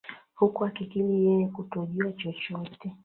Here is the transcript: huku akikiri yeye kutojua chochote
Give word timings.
huku 0.35 0.65
akikiri 0.65 1.13
yeye 1.25 1.47
kutojua 1.47 2.11
chochote 2.11 2.93